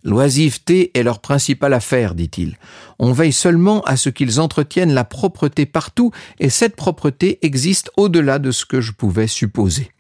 L'oisiveté 0.04 0.92
est 0.98 1.04
leur 1.04 1.20
principale 1.20 1.74
affaire, 1.74 2.14
dit-il. 2.14 2.58
On 3.00 3.14
veille 3.14 3.32
seulement 3.32 3.82
à 3.84 3.96
ce 3.96 4.10
qu'ils 4.10 4.42
entretiennent 4.42 4.94
la 4.94 5.06
propreté 5.06 5.66
partout, 5.66 6.12
et 6.40 6.50
cette 6.50 6.76
propreté 6.76 7.40
existe 7.42 7.90
au-delà 7.96 8.38
de 8.38 8.52
ce 8.52 8.66
que 8.66 8.82
je 8.82 8.92
pouvais 8.92 9.28
supposer 9.28 9.92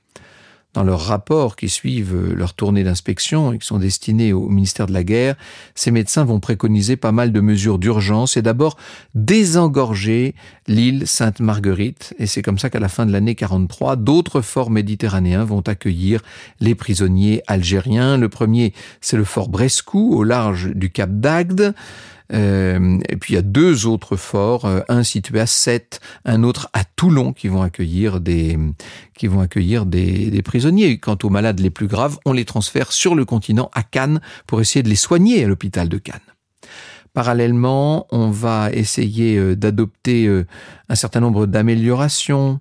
dans 0.74 0.84
leurs 0.84 1.02
rapports 1.02 1.56
qui 1.56 1.70
suivent 1.70 2.34
leur 2.36 2.54
tournée 2.54 2.84
d'inspection 2.84 3.54
et 3.54 3.60
qui 3.60 3.68
sont 3.68 3.80
destinés 3.80 4.34
au 4.34 4.50
ministère 4.50 4.88
de 4.88 4.94
la 4.94 5.04
Guerre, 5.04 5.36
ces 5.76 5.92
médecins 5.92 6.24
vont 6.24 6.40
préconiser 6.40 6.96
pas 6.96 7.12
mal 7.12 7.32
de 7.32 7.40
mesures 7.40 7.80
d'urgence 7.80 8.38
et 8.38 8.42
d'abord 8.42 8.78
désengorger 9.14 10.36
l'île 10.68 11.08
Sainte-Marguerite. 11.08 12.14
Et 12.18 12.26
c'est 12.26 12.42
comme 12.42 12.58
ça 12.58 12.70
qu'à 12.70 12.80
la 12.80 12.90
fin 12.90 13.06
de 13.06 13.12
l'année 13.12 13.36
43, 13.36 13.96
d'autres 13.98 14.42
forts 14.42 14.72
méditerranéens 14.72 15.44
vont 15.44 15.62
accueillir 15.62 16.22
les 16.60 16.76
prisonniers 16.76 17.42
algériens. 17.48 18.18
Le 18.18 18.30
premier, 18.30 18.74
c'est 19.02 19.18
le 19.18 19.24
fort 19.24 19.50
Brescou 19.50 20.16
au 20.16 20.24
large 20.24 20.72
du 20.74 20.90
Cap 20.90 21.12
d'Agde. 21.12 21.74
Euh, 22.32 23.00
et 23.10 23.18
puis 23.18 23.34
il 23.34 23.36
y 23.36 23.40
a 23.40 23.44
deux 23.44 23.86
autres 23.86 24.16
forts, 24.16 24.66
euh, 24.66 24.80
un 24.88 25.04
situé 25.04 25.40
à 25.40 25.46
Sète, 25.46 26.00
un 26.26 26.44
autre 26.44 26.70
à 26.74 26.84
Toulon, 26.84 27.34
qui 27.34 27.48
vont 27.48 27.62
accueillir 27.62 28.22
des 28.22 28.58
qui 29.16 29.28
vont 29.28 29.42
accueillir 29.42 29.86
des, 29.86 30.32
des 30.32 30.42
prisonniers. 30.42 30.98
Quant 30.98 31.18
aux 31.24 31.30
malades 31.30 31.60
les 31.60 31.70
plus 31.70 31.88
graves, 31.88 32.18
on 32.26 32.34
les 32.34 32.46
transfère 32.46 32.92
sur 32.92 33.16
le 33.16 33.26
continent 33.26 33.70
à 33.74 33.84
Cannes 33.84 34.22
pour 34.48 34.62
essayer 34.62 34.84
de 34.84 34.90
les 34.90 34.96
soigner 34.96 35.44
à 35.44 35.48
l'hôpital 35.48 35.90
de 35.90 35.98
Cannes. 35.98 36.20
Parallèlement, 37.14 38.08
on 38.12 38.32
va 38.32 38.72
essayer 38.72 39.38
euh, 39.38 39.56
d'adopter 39.56 40.28
un 40.90 40.96
certain 40.96 41.20
nombre 41.20 41.46
d'améliorations. 41.46 42.60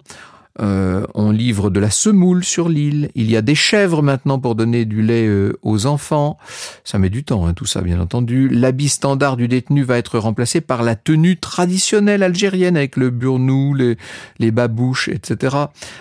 Euh, 0.61 1.07
on 1.15 1.31
livre 1.31 1.71
de 1.71 1.81
la 1.81 1.91
semoule 1.91 2.45
sur 2.45 2.69
l'île. 2.69 3.11
Il 3.15 3.31
y 3.31 3.37
a 3.37 3.43
des 3.43 3.55
chèvres 3.55 4.03
maintenant 4.03 4.39
pour 4.39 4.55
donner 4.55 4.85
du 4.85 5.03
lait 5.03 5.27
euh, 5.27 5.59
aux 5.63 5.87
enfants. 5.87 6.37
Ça 6.85 6.99
met 6.99 7.09
du 7.09 7.25
temps, 7.25 7.47
hein, 7.47 7.55
tout 7.55 7.65
ça, 7.65 7.81
bien 7.81 7.99
entendu. 8.01 8.49
L'habit 8.51 8.91
standard 8.91 9.39
du 9.39 9.49
détenu 9.49 9.83
va 9.83 9.97
être 9.97 10.19
remplacé 10.19 10.61
par 10.61 10.83
la 10.83 10.95
tenue 10.95 11.39
traditionnelle 11.39 12.23
algérienne 12.23 12.77
avec 12.77 12.97
le 12.97 13.09
burnou, 13.09 13.73
les, 13.73 13.97
les 14.39 14.51
babouches, 14.51 15.09
etc. 15.09 15.57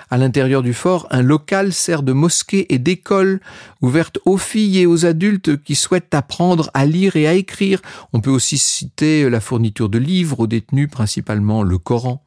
À 0.09 0.17
l'intérieur 0.17 0.63
du 0.63 0.73
fort, 0.73 1.07
un 1.11 1.21
local 1.21 1.71
sert 1.71 2.03
de 2.03 2.11
mosquée 2.11 2.73
et 2.73 2.79
d'école 2.79 3.39
ouverte 3.81 4.19
aux 4.25 4.37
filles 4.37 4.79
et 4.79 4.85
aux 4.85 5.05
adultes 5.05 5.63
qui 5.63 5.75
souhaitent 5.75 6.13
apprendre 6.13 6.69
à 6.73 6.85
lire 6.85 7.15
et 7.15 7.27
à 7.27 7.33
écrire. 7.33 7.81
On 8.11 8.19
peut 8.19 8.29
aussi 8.29 8.57
citer 8.57 9.29
la 9.29 9.39
fourniture 9.39 9.87
de 9.87 9.97
livres 9.97 10.41
aux 10.41 10.47
détenus, 10.47 10.89
principalement 10.89 11.63
le 11.63 11.77
Coran. 11.77 12.23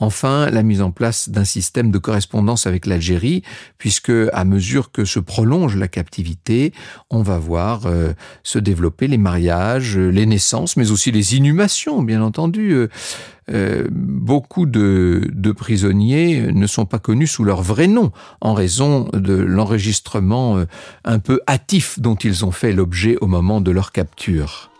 Enfin, 0.00 0.48
la 0.50 0.62
mise 0.62 0.80
en 0.80 0.92
place 0.92 1.28
d'un 1.28 1.44
système 1.44 1.90
de 1.90 1.98
correspondance 1.98 2.66
avec 2.66 2.86
l'Algérie, 2.86 3.42
puisque 3.78 4.12
à 4.32 4.44
mesure 4.44 4.92
que 4.92 5.04
se 5.04 5.18
prolonge 5.18 5.76
la 5.76 5.88
captivité, 5.88 6.72
on 7.10 7.22
va 7.22 7.38
voir 7.38 7.86
euh, 7.86 8.12
se 8.44 8.60
développer 8.60 9.08
les 9.08 9.18
mariages, 9.18 9.98
les 9.98 10.26
naissances, 10.26 10.76
mais 10.76 10.92
aussi 10.92 11.10
les 11.10 11.36
inhumations, 11.36 12.02
bien 12.02 12.22
entendu. 12.22 12.72
Euh, 12.72 12.88
euh, 13.50 13.88
beaucoup 13.90 14.66
de, 14.66 15.30
de, 15.32 15.52
prisonniers 15.52 16.52
ne 16.52 16.66
sont 16.66 16.84
pas 16.84 16.98
connus 16.98 17.26
sous 17.26 17.44
leur 17.44 17.62
vrai 17.62 17.86
nom 17.86 18.12
en 18.42 18.52
raison 18.52 19.08
de 19.14 19.32
l'enregistrement 19.32 20.62
un 21.04 21.18
peu 21.18 21.40
hâtif 21.48 21.98
dont 21.98 22.16
ils 22.16 22.44
ont 22.44 22.50
fait 22.50 22.72
l'objet 22.72 23.16
au 23.22 23.26
moment 23.26 23.62
de 23.62 23.70
leur 23.70 23.90
capture. 23.90 24.70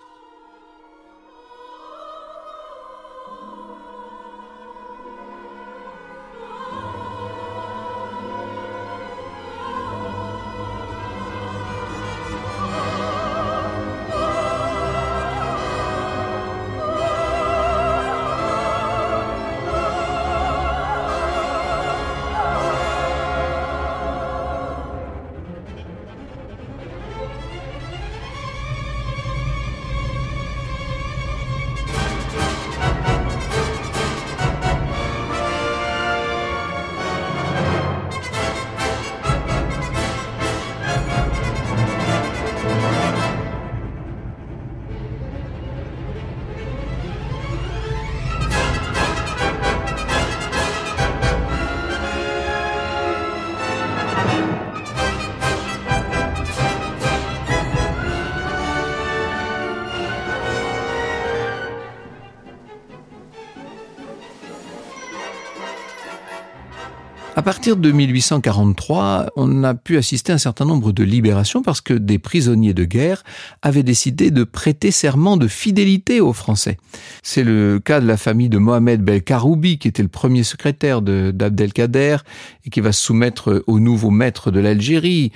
Partir 67.49 67.79
de 67.79 67.91
1843, 67.91 69.31
on 69.37 69.65
a 69.65 69.73
pu 69.73 69.97
assister 69.97 70.33
à 70.33 70.35
un 70.35 70.39
certain 70.39 70.67
nombre 70.67 70.93
de 70.93 71.03
libérations 71.03 71.63
parce 71.63 71.81
que 71.81 71.95
des 71.95 72.19
prisonniers 72.19 72.75
de 72.75 72.85
guerre 72.85 73.25
avaient 73.63 73.83
décidé 73.83 74.31
de 74.31 74.45
prêter 74.45 74.91
serment 74.91 75.39
de 75.39 75.49
fidélité 75.49 76.21
aux 76.21 76.35
Français. 76.35 76.77
C'est 77.23 77.45
le 77.45 77.81
cas 77.83 78.03
de 78.03 78.07
la 78.07 78.19
famille 78.19 78.51
de 78.51 78.59
Mohamed 78.59 79.01
Belkaroubi, 79.01 79.79
qui 79.79 79.89
était 79.89 80.03
le 80.03 80.11
premier 80.11 80.43
secrétaire 80.43 81.01
d'Abdelkader 81.01 82.19
et 82.67 82.69
qui 82.69 82.83
va 82.83 82.93
se 82.93 83.01
soumettre 83.01 83.65
au 83.67 83.81
nouveau 83.81 84.11
maître 84.11 84.51
de 84.51 84.61
l'Algérie. 84.61 85.33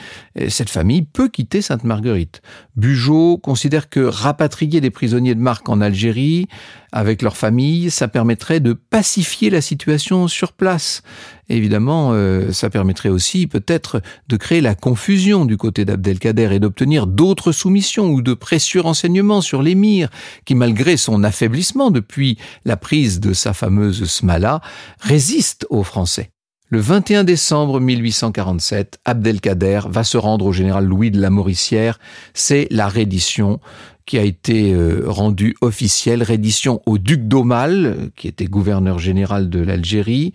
Cette 0.49 0.69
famille 0.69 1.01
peut 1.01 1.31
quitter 1.31 1.63
Sainte-Marguerite. 1.63 2.43
Bugeaud 2.77 3.39
considère 3.39 3.89
que 3.89 4.01
rapatrier 4.01 4.83
des 4.83 4.91
prisonniers 4.91 5.35
de 5.35 5.41
marque 5.41 5.71
en 5.71 5.81
Algérie 5.81 6.47
avec 6.93 7.23
leur 7.23 7.39
famille, 7.39 7.91
ça 7.91 8.07
permettrait 8.07 8.61
de 8.61 8.75
pacifier 8.75 9.49
la 9.49 9.63
situation 9.63 10.29
sur 10.29 10.53
place. 10.53 11.03
Évidemment, 11.49 12.11
euh, 12.13 12.53
ça 12.53 12.71
permettrait 12.71 13.09
aussi 13.09 13.47
peut-être 13.47 14.01
de 14.29 14.37
créer 14.37 14.61
la 14.61 14.75
confusion 14.75 15.45
du 15.45 15.57
côté 15.57 15.85
d'Abdelkader 15.85 16.49
et 16.53 16.61
d'obtenir 16.61 17.07
d'autres 17.07 17.53
soumissions 17.53 18.11
ou 18.11 18.23
de 18.23 18.35
précieux 18.35 18.81
renseignements 18.81 19.41
sur 19.41 19.63
l'émir, 19.63 20.09
qui 20.45 20.55
malgré 20.55 20.97
son 20.97 21.25
affaiblissement 21.25 21.91
depuis 21.91 22.39
la 22.65 22.77
prise 22.77 23.21
de 23.21 23.33
sa 23.33 23.53
fameuse 23.53 24.05
Smala, 24.05 24.61
résiste 25.01 25.67
aux 25.71 25.83
Français. 25.83 26.31
Le 26.73 26.81
21 26.81 27.25
décembre 27.25 27.81
1847, 27.81 29.01
Abdelkader 29.05 29.81
va 29.91 30.05
se 30.05 30.17
rendre 30.17 30.47
au 30.47 30.53
général 30.53 30.87
Louis 30.87 31.11
de 31.11 31.21
la 31.21 31.29
Mauricière. 31.29 31.99
C'est 32.33 32.67
la 32.71 32.89
reddition 32.89 33.61
qui 34.07 34.17
a 34.17 34.23
été 34.23 34.73
euh, 34.73 35.03
rendue 35.07 35.55
officielle, 35.61 36.23
reddition 36.23 36.81
au 36.87 36.97
duc 36.97 37.29
d'Aumale, 37.29 38.11
qui 38.17 38.27
était 38.27 38.47
gouverneur 38.47 38.99
général 38.99 39.51
de 39.51 39.61
l'Algérie. 39.61 40.33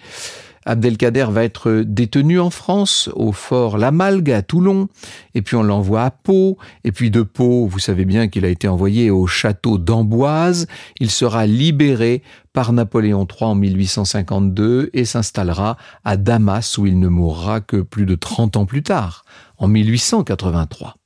Abdelkader 0.67 1.27
va 1.31 1.43
être 1.43 1.83
détenu 1.85 2.39
en 2.39 2.49
France, 2.49 3.09
au 3.15 3.31
fort 3.31 3.77
Lamalgue 3.77 4.31
à 4.31 4.41
Toulon, 4.41 4.89
et 5.33 5.41
puis 5.41 5.55
on 5.55 5.63
l'envoie 5.63 6.03
à 6.03 6.11
Pau, 6.11 6.57
et 6.83 6.91
puis 6.91 7.09
de 7.09 7.21
Pau, 7.21 7.67
vous 7.67 7.79
savez 7.79 8.03
bien 8.03 8.27
qu'il 8.27 8.43
a 8.43 8.49
été 8.49 8.67
envoyé 8.67 9.09
au 9.09 9.27
château 9.27 9.77
d'Amboise, 9.77 10.67
il 10.99 11.09
sera 11.09 11.47
libéré 11.47 12.21
par 12.51 12.73
Napoléon 12.73 13.25
III 13.25 13.51
en 13.51 13.55
1852 13.55 14.89
et 14.93 15.05
s'installera 15.05 15.77
à 16.03 16.17
Damas 16.17 16.77
où 16.77 16.85
il 16.85 16.99
ne 16.99 17.07
mourra 17.07 17.61
que 17.61 17.77
plus 17.77 18.05
de 18.05 18.15
30 18.15 18.57
ans 18.57 18.65
plus 18.65 18.83
tard, 18.83 19.23
en 19.57 19.69
1883. 19.69 20.97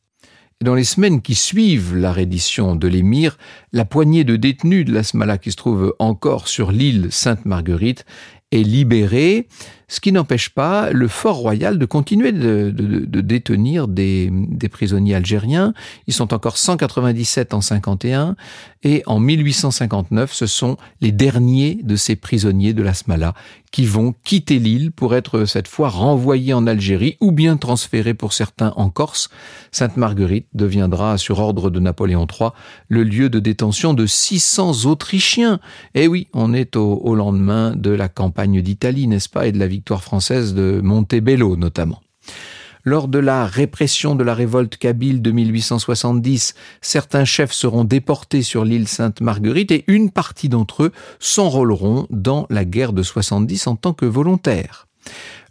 Dans 0.62 0.76
les 0.76 0.84
semaines 0.84 1.24
qui 1.24 1.34
suivent 1.34 1.96
la 1.96 2.14
reddition 2.14 2.76
de 2.76 2.88
l'émir, 2.88 3.40
la 3.74 3.84
poignée 3.84 4.24
de 4.24 4.36
détenus 4.36 4.86
de 4.86 4.94
l'Asmala 4.94 5.40
qui 5.40 5.50
se 5.50 5.56
trouve 5.56 5.96
encore 5.98 6.48
sur 6.48 6.72
l'île 6.72 7.08
Sainte-Marguerite 7.10 8.06
est 8.52 8.64
libéré, 8.64 9.48
ce 9.92 10.00
qui 10.00 10.14
n'empêche 10.14 10.52
pas 10.52 10.90
le 10.92 11.10
fort 11.10 11.36
royal 11.36 11.78
de 11.78 11.86
continuer 11.86 12.32
de, 12.32 12.72
détenir 13.22 13.90
des, 13.90 14.30
des, 14.32 14.70
prisonniers 14.70 15.16
algériens. 15.16 15.74
Ils 16.08 16.14
sont 16.14 16.34
encore 16.34 16.58
197 16.58 17.54
en 17.54 17.60
51 17.60 18.38
et 18.84 19.04
en 19.06 19.20
1859, 19.20 20.34
ce 20.34 20.46
sont 20.46 20.78
les 21.02 21.12
derniers 21.12 21.78
de 21.84 21.98
ces 21.98 22.16
prisonniers 22.16 22.74
de 22.74 22.82
la 22.82 22.94
Smala 22.94 23.34
qui 23.72 23.86
vont 23.86 24.14
quitter 24.24 24.60
l'île 24.60 24.92
pour 24.92 25.16
être 25.16 25.46
cette 25.46 25.68
fois 25.68 25.90
renvoyés 25.90 26.54
en 26.54 26.68
Algérie 26.68 27.18
ou 27.22 27.32
bien 27.32 27.56
transférés 27.56 28.14
pour 28.14 28.34
certains 28.34 28.74
en 28.76 28.90
Corse. 28.90 29.30
Sainte-Marguerite 29.72 30.48
deviendra, 30.54 31.18
sur 31.18 31.40
ordre 31.40 31.70
de 31.70 31.80
Napoléon 31.80 32.28
III, 32.28 32.50
le 32.90 33.04
lieu 33.04 33.30
de 33.30 33.40
détention 33.40 33.94
de 33.94 34.06
600 34.06 34.86
Autrichiens. 34.86 35.60
Eh 35.96 36.08
oui, 36.08 36.28
on 36.34 36.54
est 36.54 36.76
au, 36.76 36.96
au 36.96 37.16
lendemain 37.16 37.74
de 37.76 37.92
la 37.92 38.10
campagne 38.10 38.62
d'Italie, 38.62 39.08
n'est-ce 39.08 39.30
pas, 39.30 39.48
et 39.48 39.54
de 39.54 39.60
la 39.60 39.68
victoire 39.68 39.81
française 39.90 40.54
de 40.54 40.82
Montebello 40.84 41.56
notamment. 41.56 42.02
Lors 42.84 43.08
de 43.08 43.20
la 43.20 43.46
répression 43.46 44.16
de 44.16 44.24
la 44.24 44.34
révolte 44.34 44.78
kabyle 44.78 45.22
de 45.22 45.32
1870, 45.32 46.56
certains 46.82 47.26
chefs 47.26 47.52
seront 47.52 47.84
déportés 47.84 48.42
sur 48.42 48.66
l'île 48.66 48.88
Sainte-Marguerite 48.88 49.72
et 49.72 49.84
une 49.88 50.10
partie 50.10 50.50
d'entre 50.50 50.84
eux 50.84 50.92
s'enrôleront 51.20 52.08
dans 52.10 52.48
la 52.50 52.66
guerre 52.66 52.94
de 52.94 53.04
70 53.04 53.68
en 53.68 53.76
tant 53.76 53.94
que 53.94 54.06
volontaires. 54.06 54.88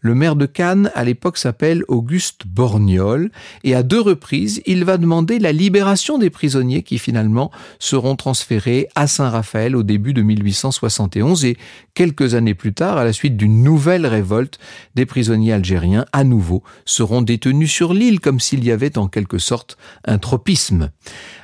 Le 0.01 0.15
maire 0.15 0.37
de 0.37 0.47
Cannes, 0.47 0.91
à 0.95 1.05
l'époque, 1.05 1.37
s'appelle 1.37 1.85
Auguste 1.89 2.47
Borgnol, 2.47 3.31
et 3.65 3.75
à 3.75 3.83
deux 3.83 4.01
reprises, 4.01 4.63
il 4.65 4.85
va 4.85 4.97
demander 4.97 5.39
la 5.39 5.53
libération 5.53 6.17
des 6.17 6.31
prisonniers 6.31 6.83
qui 6.83 6.99
finalement 6.99 7.51
seront 7.79 8.17
transférés 8.17 8.89
à 8.95 9.07
Saint-Raphaël 9.07 9.77
au 9.77 9.83
début 9.83 10.15
de 10.15 10.23
1871 10.23 11.45
et 11.45 11.59
quelques 11.95 12.35
années 12.35 12.55
plus 12.55 12.73
tard, 12.73 12.97
à 12.97 13.05
la 13.05 13.13
suite 13.13 13.37
d'une 13.37 13.63
nouvelle 13.63 14.07
révolte, 14.07 14.59
des 14.95 15.05
prisonniers 15.05 15.53
algériens 15.53 16.07
à 16.13 16.25
nouveau 16.25 16.63
seront 16.87 17.21
détenus 17.21 17.71
sur 17.71 17.93
l'île 17.93 18.21
comme 18.21 18.41
s'il 18.41 18.65
y 18.65 18.71
avait 18.71 18.97
en 18.97 19.07
quelque 19.07 19.39
sorte 19.39 19.77
un 20.07 20.19
tropisme. 20.19 20.91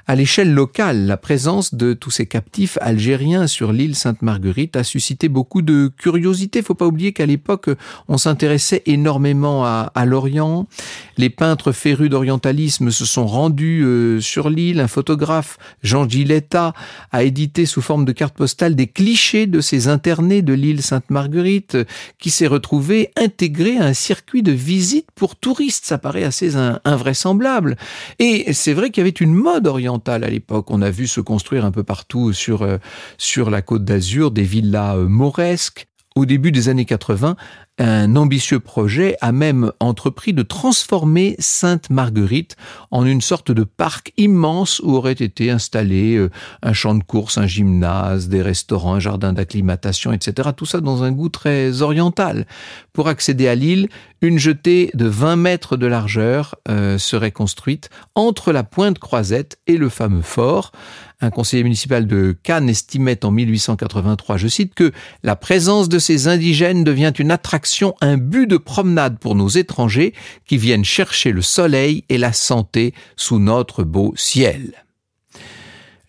À 0.09 0.15
l'échelle 0.15 0.55
locale, 0.55 1.07
la 1.07 1.17
présence 1.17 1.75
de 1.75 1.93
tous 1.93 2.13
ces 2.13 2.27
captifs 2.27 2.79
algériens 2.81 3.49
sur 3.49 3.73
l'île 3.73 3.97
Sainte-Marguerite 3.97 4.77
a 4.77 4.85
suscité 4.85 5.29
beaucoup 5.29 5.63
de 5.63 5.91
curiosité. 5.99 6.63
Faut 6.63 6.75
pas 6.75 6.87
oublier 6.87 7.13
qu'à 7.13 7.27
l'époque, 7.27 7.71
on 8.07 8.17
s'intéressait 8.17 8.85
énormément 8.87 9.65
à, 9.65 10.05
l'Orient. 10.05 10.69
Les 11.17 11.29
peintres 11.29 11.73
férus 11.73 12.09
d'orientalisme 12.09 12.93
se 12.93 13.05
sont 13.05 13.27
rendus 13.27 13.83
euh, 13.83 14.21
sur 14.21 14.49
l'île. 14.49 14.79
Un 14.79 14.87
photographe, 14.87 15.59
Jean 15.83 16.09
Giletta, 16.09 16.73
a 17.11 17.25
édité 17.25 17.67
sous 17.67 17.83
forme 17.83 18.05
de 18.05 18.13
carte 18.13 18.37
postale 18.37 18.77
des 18.77 18.87
clichés 18.87 19.49
de 19.49 19.61
ces 19.61 19.89
internés 19.89 20.41
de 20.41 20.53
l'île 20.53 20.83
Sainte-Marguerite 20.83 21.79
qui 22.21 22.31
s'est 22.31 22.47
retrouvé 22.47 23.11
intégré 23.17 23.79
à 23.79 23.87
un 23.87 23.95
circuit 23.95 24.45
de 24.45 24.53
visite 24.53 25.09
pour 25.17 25.35
touristes. 25.35 25.85
Ça 25.85 25.99
paraît 25.99 26.23
assez 26.23 26.53
invraisemblable. 26.85 27.77
Et 28.21 28.53
c'est 28.53 28.73
vrai 28.73 28.91
qu'il 28.91 29.01
y 29.01 29.07
avait 29.07 29.11
une 29.11 29.35
mode 29.35 29.67
orientale 29.67 29.96
à 30.25 30.31
l'époque. 30.31 30.71
On 30.71 30.83
a 30.83 30.91
vu 30.91 31.07
se 31.07 31.21
construire 31.21 31.65
un 31.65 31.71
peu 31.71 31.83
partout 31.83 32.33
sur, 32.33 32.63
euh, 32.63 32.79
sur 33.19 33.51
la 33.51 33.63
côte 33.63 33.85
d'Azur 33.85 34.31
des 34.31 34.43
villas 34.43 34.97
euh, 34.97 35.09
mauresques. 35.09 35.87
Au 36.15 36.25
début 36.25 36.51
des 36.51 36.71
années 36.71 36.87
80, 36.87 37.37
un 37.79 38.17
ambitieux 38.17 38.61
projet 38.61 39.17
a 39.21 39.33
même 39.33 39.71
entrepris 39.81 40.33
de 40.33 40.43
transformer 40.43 41.37
Sainte-Marguerite 41.39 42.57
en 42.91 43.05
une 43.05 43.21
sorte 43.21 43.51
de 43.53 43.65
parc 43.65 44.13
immense 44.17 44.81
où 44.81 44.95
aurait 44.95 45.13
été 45.13 45.51
installé 45.51 46.17
euh, 46.17 46.31
un 46.63 46.73
champ 46.73 46.95
de 46.95 47.05
course, 47.05 47.37
un 47.37 47.47
gymnase, 47.47 48.29
des 48.29 48.41
restaurants, 48.41 48.95
un 48.95 49.01
jardin 49.01 49.35
d'acclimatation, 49.35 50.13
etc. 50.13 50.51
Tout 50.57 50.67
ça 50.67 50.81
dans 50.81 51.03
un 51.03 51.13
goût 51.13 51.29
très 51.29 51.83
oriental. 51.83 52.47
Pour 52.95 53.09
accéder 53.09 53.47
à 53.47 53.55
l'île, 53.55 53.89
une 54.23 54.39
jetée 54.39 54.91
de 54.95 55.07
20 55.07 55.37
mètres 55.37 55.77
de 55.77 55.87
largeur 55.87 56.55
euh, 56.69 56.97
serait 56.97 57.33
construite 57.33 57.91
entre 58.15 58.53
la 58.53 58.65
pointe 58.65 58.99
Croisette 58.99 59.59
et 59.67 59.77
le 59.77 59.91
fameux 59.91 60.23
fort. 60.23 60.73
Un 61.21 61.31
conseiller 61.31 61.63
municipal 61.63 62.07
de 62.07 62.37
Cannes 62.43 62.69
estimait 62.69 63.25
en 63.25 63.31
1883, 63.31 64.37
je 64.37 64.49
cite, 64.49 64.75
que 64.75 64.93
la 65.23 65.35
présence 65.35 65.89
de 65.89 65.99
ces 65.99 66.29
indigènes 66.29 66.85
devient 66.85 67.13
une 67.19 67.31
attraction, 67.31 67.66
un 68.01 68.17
but 68.17 68.47
de 68.47 68.57
promenade 68.57 69.19
pour 69.19 69.35
nos 69.35 69.49
étrangers 69.49 70.15
qui 70.47 70.57
viennent 70.57 70.85
chercher 70.85 71.33
le 71.33 71.43
soleil 71.43 72.05
et 72.09 72.19
la 72.19 72.33
santé 72.33 72.95
sous 73.17 73.39
notre 73.39 73.83
beau 73.83 74.15
ciel 74.17 74.87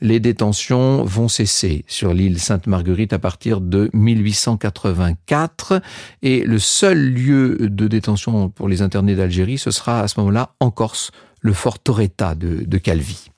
les 0.01 0.19
détentions 0.19 1.03
vont 1.03 1.27
cesser 1.27 1.83
sur 1.87 2.13
l'île 2.13 2.39
Sainte-Marguerite 2.39 3.13
à 3.13 3.19
partir 3.19 3.61
de 3.61 3.89
1884 3.93 5.81
et 6.21 6.43
le 6.43 6.59
seul 6.59 7.13
lieu 7.13 7.57
de 7.59 7.87
détention 7.87 8.49
pour 8.49 8.67
les 8.67 8.81
internés 8.81 9.15
d'Algérie, 9.15 9.57
ce 9.57 9.71
sera 9.71 10.01
à 10.01 10.07
ce 10.07 10.19
moment-là 10.19 10.51
en 10.59 10.71
Corse, 10.71 11.11
le 11.41 11.53
fort 11.53 11.79
Toretta 11.79 12.35
de, 12.35 12.63
de 12.65 12.77
Calvi. 12.77 13.29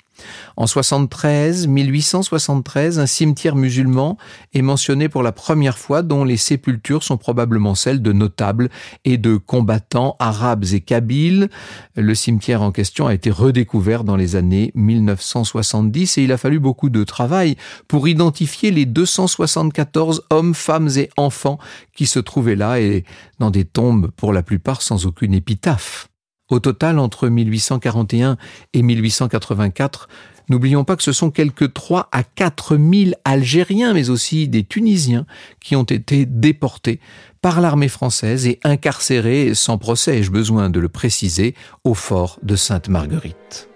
En 0.58 0.68
73, 0.68 1.68
1873, 1.68 3.00
un 3.00 3.06
cimetière 3.06 3.56
musulman 3.56 4.18
est 4.54 4.62
mentionné 4.62 5.10
pour 5.10 5.24
la 5.24 5.32
première 5.32 5.78
fois 5.78 6.02
dont 6.02 6.24
les 6.24 6.38
sépultures 6.38 7.04
sont 7.04 7.18
probablement 7.18 7.76
celles 7.76 8.02
de 8.02 8.12
notables 8.12 8.70
et 9.06 9.18
de 9.18 9.38
combattants 9.38 10.16
arabes 10.20 10.66
et 10.74 10.82
kabyles. 10.82 11.50
Le 11.96 12.16
cimetière 12.16 12.62
en 12.62 12.72
question 12.72 13.08
a 13.08 13.14
été 13.14 13.32
redécouvert 13.32 14.04
dans 14.04 14.16
les 14.16 14.36
années 14.36 14.72
1970 14.76 16.18
et 16.18 16.24
il 16.24 16.32
a 16.32 16.38
fallu 16.38 16.60
beaucoup 16.60 16.90
de 16.90 17.04
travail 17.04 17.56
pour 17.88 18.08
identifier 18.08 18.72
les 18.72 18.86
274 18.86 20.24
hommes, 20.30 20.54
femmes 20.54 20.90
et 20.98 21.10
enfants 21.18 21.60
qui 21.96 22.08
se 22.08 22.20
trouvaient 22.20 22.56
là 22.56 22.80
et 22.80 23.06
dans 23.40 23.52
des 23.52 23.66
tombes 23.66 24.12
pour 24.16 24.34
la 24.34 24.44
plupart 24.44 24.82
sans 24.82 25.06
aucune 25.06 25.34
épitaphe. 25.34 26.09
Au 26.50 26.60
total, 26.60 27.00
entre 27.00 27.28
1841 27.30 28.38
et 28.74 28.82
1884, 28.82 30.10
n'oublions 30.50 30.84
pas 30.84 30.96
que 30.96 31.04
ce 31.04 31.12
sont 31.12 31.30
quelques 31.30 31.74
3 31.74 32.10
à 32.12 32.24
4 32.24 32.78
000 32.78 33.12
Algériens, 33.24 33.94
mais 33.94 34.10
aussi 34.10 34.48
des 34.48 34.64
Tunisiens, 34.64 35.26
qui 35.60 35.76
ont 35.76 35.84
été 35.84 36.26
déportés 36.26 37.00
par 37.42 37.62
l'armée 37.62 37.88
française 37.88 38.48
et 38.48 38.60
incarcérés 38.64 39.54
sans 39.54 39.78
procès, 39.78 40.18
ai-je 40.18 40.32
besoin 40.32 40.70
de 40.70 40.80
le 40.80 40.90
préciser, 40.90 41.56
au 41.84 41.94
fort 41.94 42.40
de 42.44 42.56
Sainte-Marguerite. 42.56 43.70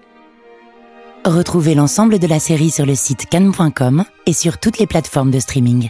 Retrouvez 1.25 1.73
l'ensemble 1.73 2.19
de 2.19 2.27
la 2.27 2.39
série 2.39 2.69
sur 2.69 2.85
le 2.85 2.95
site 2.95 3.27
cannes.com 3.27 4.03
et 4.25 4.33
sur 4.33 4.57
toutes 4.57 4.79
les 4.79 4.87
plateformes 4.87 5.31
de 5.31 5.39
streaming. 5.39 5.89